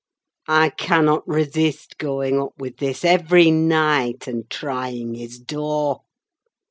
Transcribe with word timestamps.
I 0.47 0.69
cannot 0.71 1.27
resist 1.27 1.99
going 1.99 2.41
up 2.41 2.53
with 2.57 2.77
this 2.77 3.05
every 3.05 3.51
night, 3.51 4.25
and 4.27 4.49
trying 4.49 5.13
his 5.13 5.37
door. 5.37 6.01